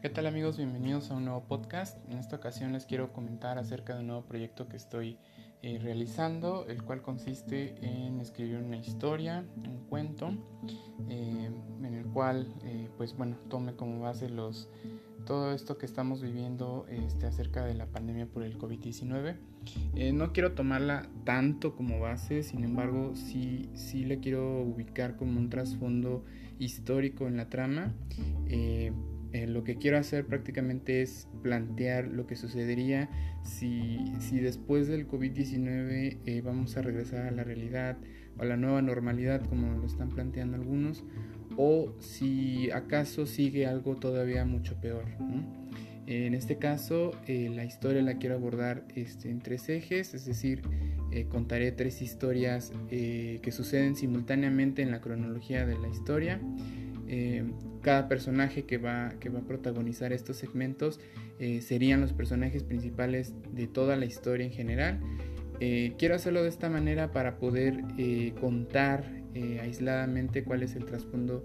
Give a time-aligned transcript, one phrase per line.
[0.00, 0.56] ¿Qué tal amigos?
[0.56, 1.98] Bienvenidos a un nuevo podcast.
[2.10, 5.18] En esta ocasión les quiero comentar acerca de un nuevo proyecto que estoy
[5.60, 10.32] eh, realizando, el cual consiste en escribir una historia, un cuento,
[11.10, 11.50] eh,
[11.82, 14.70] en el cual, eh, pues bueno, tome como base los
[15.26, 19.36] todo esto que estamos viviendo este, acerca de la pandemia por el COVID-19.
[20.14, 25.50] no quiero tomarla tanto como base, sin embargo, sí, sí le quiero ubicar como un
[25.50, 26.24] trasfondo
[26.58, 27.92] histórico en la trama
[29.32, 33.08] eh, lo que quiero hacer prácticamente es plantear lo que sucedería
[33.44, 37.96] si, si después del COVID-19 eh, vamos a regresar a la realidad
[38.36, 41.04] o a la nueva normalidad como lo están planteando algunos
[41.56, 45.04] o si acaso sigue algo todavía mucho peor.
[46.06, 50.62] En este caso eh, la historia la quiero abordar este, en tres ejes, es decir,
[51.28, 56.40] contaré tres historias que suceden simultáneamente en la cronología de la historia.
[57.12, 57.42] Eh,
[57.82, 61.00] cada personaje que va, que va a protagonizar estos segmentos
[61.40, 65.00] eh, serían los personajes principales de toda la historia en general.
[65.58, 67.82] Eh, quiero hacerlo de esta manera para poder
[68.40, 69.04] contar
[69.60, 71.44] aisladamente cuál es el trasfondo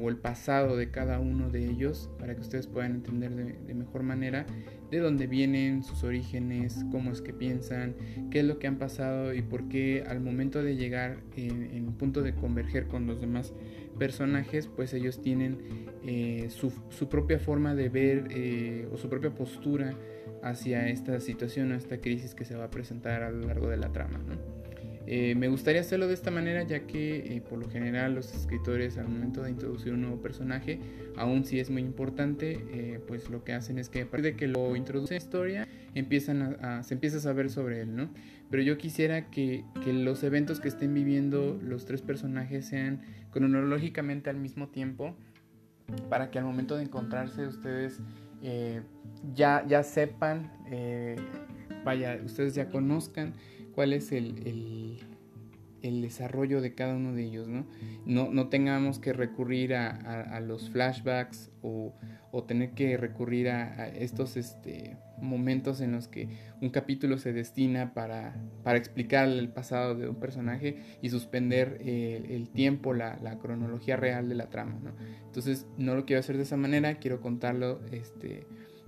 [0.00, 4.02] o el pasado de cada uno de ellos para que ustedes puedan entender de, mejor
[4.02, 4.46] manera
[4.90, 7.94] de dónde vienen, sus orígenes, cómo es que piensan,
[8.30, 11.92] qué es lo que han pasado y por qué al momento de llegar en, en
[11.92, 13.52] punto de converger con los demás
[13.98, 16.70] personajes, pues ellos tienen eh, su,
[17.08, 19.94] propia forma de ver eh, o su propia postura
[20.42, 23.76] hacia esta situación o esta crisis que se va a presentar a lo largo de
[23.76, 24.20] la trama.
[25.10, 29.08] Eh, me gustaría hacerlo de esta manera ya que por lo general los escritores al
[29.08, 30.80] momento de introducir un nuevo personaje,
[31.16, 34.48] aun si es muy importante, pues lo que hacen es que a partir de que
[34.48, 38.10] lo introduce en historia, empiezan a, se empieza a saber sobre él, ¿no?
[38.50, 43.00] Pero yo quisiera que, que los eventos que estén viviendo los tres personajes sean
[43.30, 45.16] cronológicamente al mismo tiempo
[46.08, 48.00] para que al momento de encontrarse ustedes
[48.42, 48.82] eh,
[49.34, 51.16] ya, ya sepan, eh,
[51.84, 53.32] vaya, ustedes ya conozcan
[53.78, 54.98] cuál es el,
[55.82, 57.64] el, desarrollo de cada uno de ellos, ¿no?
[58.06, 59.90] No, no tengamos que recurrir a,
[60.34, 61.94] a, los flashbacks o,
[62.32, 66.28] o, tener que recurrir a, estos este, momentos en los que
[66.60, 68.34] un capítulo se destina para,
[68.64, 74.28] para explicar el pasado de un personaje y suspender el, tiempo, la, la, cronología real
[74.28, 74.80] de la trama.
[74.82, 74.90] ¿no?
[75.24, 78.44] Entonces no lo quiero hacer de esa manera, quiero contarlo este,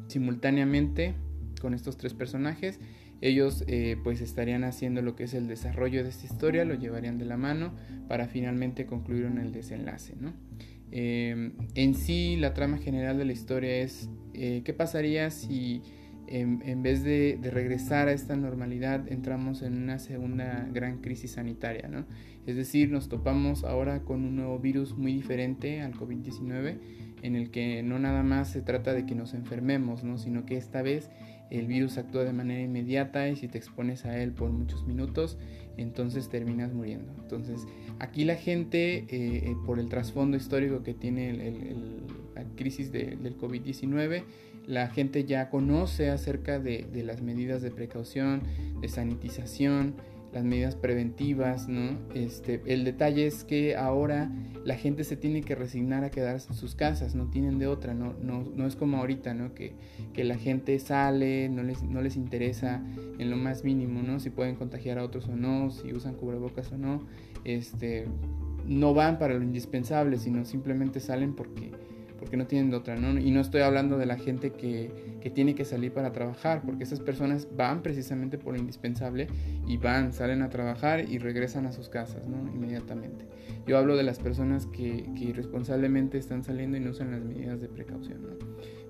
[0.08, 1.14] simultáneamente
[1.60, 2.80] con estos tres personajes.
[3.20, 7.18] Ellos eh, pues estarían haciendo lo que es el desarrollo de esta historia, lo llevarían
[7.18, 7.74] de la mano
[8.08, 10.14] para finalmente concluir en el desenlace.
[10.18, 10.32] ¿no?
[10.90, 15.82] Eh, en sí, la trama general de la historia es eh, qué pasaría si
[16.30, 22.06] en, vez de, regresar a esta normalidad, entramos en una segunda gran crisis sanitaria, ¿no?
[22.46, 26.78] Es decir, nos topamos ahora con un nuevo virus muy diferente al COVID-19,
[27.22, 30.18] en el que no nada más se trata de que nos enfermemos, ¿no?
[30.18, 31.10] Sino que esta vez
[31.50, 35.36] el virus actúa de manera inmediata y si te expones a él por muchos minutos,
[35.76, 37.12] entonces terminas muriendo.
[37.20, 37.66] Entonces,
[37.98, 41.32] aquí la gente, eh, eh, por el trasfondo histórico que tiene
[42.34, 44.24] la crisis del COVID-19,
[44.66, 48.42] la gente ya conoce acerca de, las medidas de precaución,
[48.80, 49.94] de sanitización,
[50.32, 51.98] las medidas preventivas, ¿no?
[52.14, 54.30] Este, el detalle es que ahora
[54.64, 57.94] la gente se tiene que resignar a quedarse en sus casas, no tienen de otra,
[57.94, 59.54] no, no, es como ahorita, ¿no?
[59.54, 59.74] Que,
[60.12, 62.82] que, la gente sale, no les, no les interesa
[63.18, 64.20] en lo más mínimo, ¿no?
[64.20, 67.02] Si pueden contagiar a otros o no, si usan cubrebocas o no,
[67.44, 68.06] este,
[68.66, 71.72] no van para lo indispensable, sino simplemente salen porque
[72.30, 73.18] porque no tienen de otra, ¿no?
[73.18, 76.84] Y no estoy hablando de la gente que, que, tiene que salir para trabajar, porque
[76.84, 79.26] esas personas van precisamente por lo indispensable
[79.66, 82.48] y van, salen a trabajar y regresan a sus casas, ¿no?
[82.54, 83.26] Inmediatamente.
[83.66, 87.60] Yo hablo de las personas que, que irresponsablemente están saliendo y no usan las medidas
[87.60, 88.20] de precaución.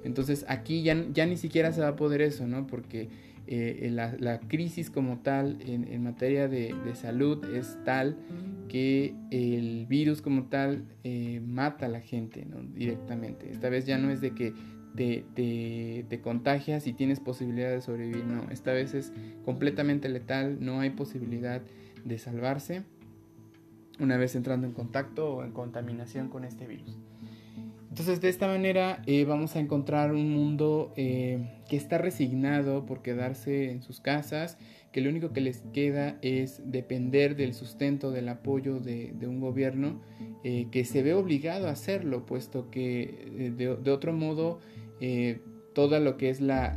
[0.05, 2.67] Entonces aquí ya, ya ni siquiera se va a poder eso, ¿no?
[2.67, 3.09] Porque
[3.53, 8.16] eh, la, la, crisis como tal en, materia de, salud es tal
[8.69, 13.51] que el virus como tal eh, mata a la gente directamente.
[13.51, 14.54] Esta vez ya no es de que
[14.95, 19.13] te, contagias y tienes posibilidad de sobrevivir, no, esta vez es
[19.45, 21.60] completamente letal, no hay posibilidad
[22.04, 22.84] de salvarse
[23.98, 26.97] una vez entrando en contacto o en contaminación con este virus.
[27.91, 33.03] Entonces de esta manera eh, vamos a encontrar un mundo eh, que está resignado por
[33.03, 34.59] quedarse en sus casas,
[34.92, 40.01] que lo único que les queda es depender del sustento, del apoyo de, un gobierno
[40.45, 44.60] eh, que se ve obligado a hacerlo, puesto que de, otro modo
[45.75, 46.77] toda lo que es la,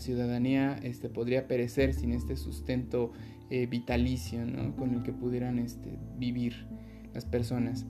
[0.00, 3.12] ciudadanía este, podría perecer sin este sustento
[3.48, 4.40] vitalicio
[4.76, 6.66] con el que pudieran este, vivir
[7.14, 7.86] las personas.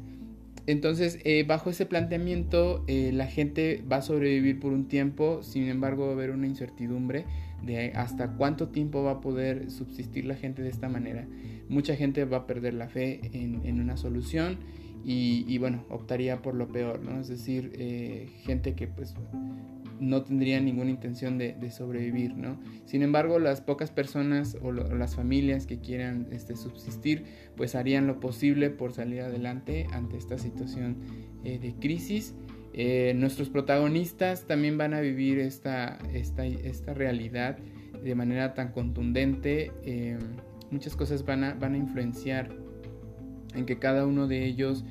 [0.67, 5.69] Entonces, eh, bajo ese planteamiento, eh, la gente va a sobrevivir por un tiempo, sin
[5.69, 7.25] embargo va a haber una incertidumbre
[7.63, 11.27] de hasta cuánto tiempo va a poder subsistir la gente de esta manera.
[11.69, 14.59] Mucha gente va a perder la fe en, una solución
[15.05, 17.21] y, bueno, optaría por lo peor, ¿no?
[17.21, 19.15] Es decir, eh, gente que pues
[20.01, 22.59] no tendría ninguna intención de, sobrevivir, ¿no?
[22.85, 27.25] Sin embargo, las pocas personas o, las familias que quieran este, subsistir,
[27.57, 30.97] pues harían lo posible por salir adelante ante esta situación
[31.45, 32.35] eh, de crisis.
[32.73, 37.59] Eh, nuestros protagonistas también van a vivir esta, esta, esta realidad
[38.03, 39.73] de manera tan contundente.
[39.83, 40.19] Eh,
[40.71, 42.51] muchas cosas van a, van a influenciar
[43.55, 44.85] en que cada uno de ellos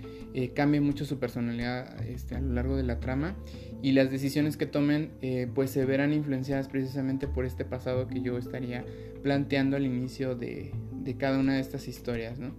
[0.54, 3.36] cambie mucho su personalidad este, a lo largo de la trama
[3.82, 8.22] y las decisiones que tomen eh, pues se verán influenciadas precisamente por este pasado que
[8.22, 8.84] yo estaría
[9.22, 10.74] planteando al inicio de,
[11.18, 12.40] cada una de estas historias.
[12.40, 12.56] ¿no?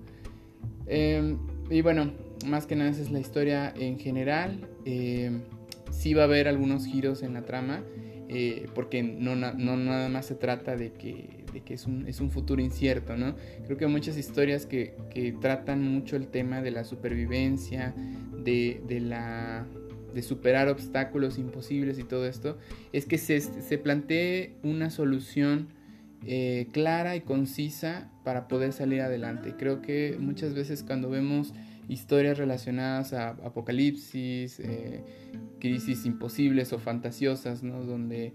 [0.87, 1.39] Em,
[1.69, 2.13] y bueno,
[2.47, 4.69] más que nada esa es la historia en general.
[4.85, 5.43] Em,
[5.91, 7.83] sí va a haber algunos giros en la trama.
[8.29, 12.31] Eh, porque no, no, nada más se trata de que, que es, un, es, un,
[12.31, 13.35] futuro incierto, ¿no?
[13.65, 17.95] Creo que muchas historias que, que tratan mucho el tema de la supervivencia,
[18.45, 19.67] de, de la
[20.15, 22.57] de superar obstáculos imposibles y todo esto,
[22.95, 25.69] es que se, se plantee una solución
[26.25, 29.55] eh, clara y concisa para poder salir adelante.
[29.59, 31.53] Creo que muchas veces cuando vemos
[31.89, 35.05] historias relacionadas a apocalipsis, eh,
[35.61, 37.85] crisis imposibles o fantasiosas, ¿no?
[37.85, 38.33] donde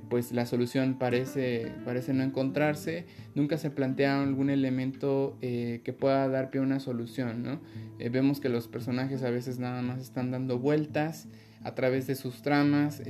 [0.00, 6.28] pues la solución parece, parece no encontrarse, nunca se plantea algún elemento eh, que pueda
[6.28, 7.60] dar pie a una solución, ¿no?
[7.98, 11.28] Eh, vemos que los personajes a veces nada más están dando vueltas
[11.62, 13.02] a través de sus tramas,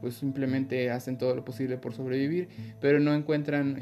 [0.00, 2.46] pues simplemente hacen todo lo posible por sobrevivir,
[2.80, 3.74] pero no encuentran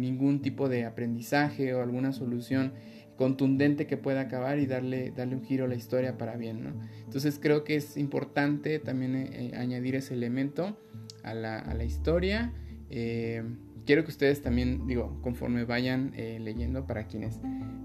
[0.00, 2.72] ningún tipo de aprendizaje o alguna solución
[3.14, 6.72] contundente que pueda acabar y darle, darle un giro a la historia para bien, ¿no?
[7.04, 10.76] Entonces creo que es importante también añadir ese elemento
[11.22, 12.52] a la, historia.
[12.90, 13.42] Eh,
[13.86, 17.40] quiero que ustedes también, digo, conforme vayan eh, leyendo, para quienes,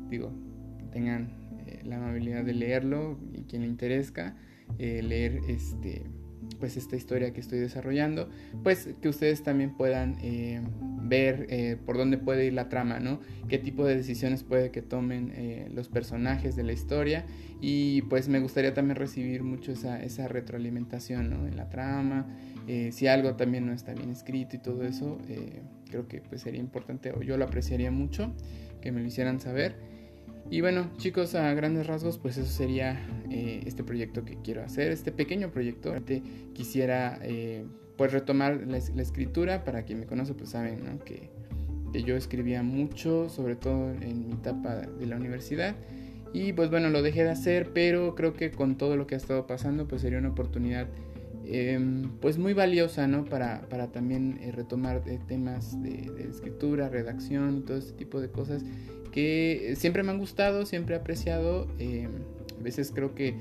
[0.09, 0.31] digo,
[0.91, 1.33] tengan
[1.65, 4.35] eh, la amabilidad de leerlo y quien le interesa,
[4.77, 6.03] leer este
[6.59, 8.29] pues esta historia que estoy desarrollando,
[8.63, 10.17] pues que ustedes también puedan
[11.07, 13.21] ver por dónde puede ir la trama, ¿no?
[13.47, 15.33] Qué tipo de decisiones puede que tomen
[15.73, 17.25] los personajes de la historia
[17.61, 21.47] y pues me gustaría también recibir mucho esa, esa retroalimentación, ¿no?
[21.47, 22.27] En la trama,
[22.67, 26.41] eh, si algo también no está bien escrito y todo eso, eh, creo que pues
[26.41, 28.33] sería importante o yo lo apreciaría mucho
[28.81, 29.75] que me lo hicieran saber.
[30.49, 32.99] Y bueno, chicos, a grandes rasgos, pues eso sería
[33.29, 35.93] eh, este proyecto que quiero hacer, este pequeño proyecto.
[36.53, 37.19] Quisiera
[37.97, 41.29] pues retomar la, escritura, para quien me conoce pues saben que,
[41.93, 45.75] que yo escribía mucho, sobre todo en mi etapa de la universidad.
[46.33, 49.17] Y pues bueno, lo dejé de hacer, pero creo que con todo lo que ha
[49.17, 50.87] estado pasando, pues sería una oportunidad
[51.55, 53.25] Em, pues muy valiosa, ¿no?
[53.25, 58.31] Para, para también eh, retomar eh, temas de, escritura, redacción y todo este tipo de
[58.31, 58.65] cosas
[59.11, 61.67] que siempre me han gustado, siempre he apreciado.
[61.77, 62.09] Em,
[62.59, 63.35] a veces creo que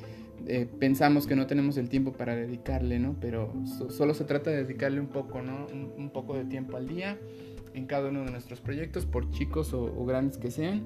[0.46, 3.16] eh, pensamos que no tenemos el tiempo para dedicarle, ¿no?
[3.18, 3.50] Pero
[3.88, 5.66] solo se trata de dedicarle un poco, ¿no?
[5.72, 7.16] Un, poco de tiempo al día
[7.72, 10.82] en cada uno de nuestros proyectos, por chicos o, o grandes que sean.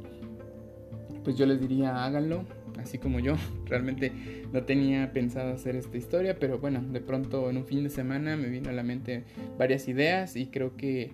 [1.24, 2.44] Pues yo les diría, háganlo,
[2.86, 3.36] así como yo.
[3.66, 4.12] Realmente
[4.52, 8.36] no tenía pensado hacer esta historia, pero bueno, de pronto en un fin de semana
[8.36, 9.24] me vino a la mente
[9.58, 11.12] varias ideas y creo que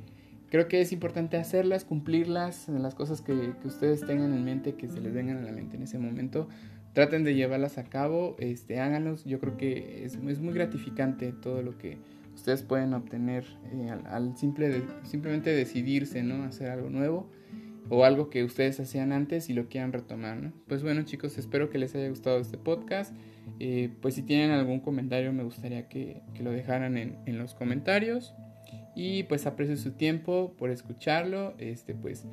[0.51, 3.33] creo que es importante hacerlas, cumplirlas, las cosas que,
[3.65, 6.47] ustedes tengan en mente, que se les vengan a la mente en ese momento.
[6.93, 9.25] Traten de llevarlas a cabo, este, háganlos.
[9.25, 11.97] Yo creo que es, es muy gratificante todo lo que
[12.35, 16.45] ustedes pueden obtener eh, al, simple simplemente decidirse, ¿no?
[16.45, 17.31] Hacer algo nuevo
[17.93, 20.55] o algo que ustedes hacían antes y lo quieran retomar, ¿no?
[20.67, 23.15] Pues bueno chicos, espero que les haya gustado este podcast.
[23.61, 28.35] Eh, pues si tienen algún comentario me gustaría que, lo dejaran en, los comentarios.
[28.97, 31.55] Y pues aprecio su tiempo por escucharlo.
[31.59, 32.25] Este, pues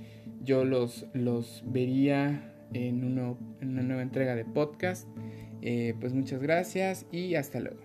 [0.41, 5.09] yo los, los vería en, una nueva entrega de podcast.
[5.61, 7.81] Eh, pues muchas gracias y hasta luego.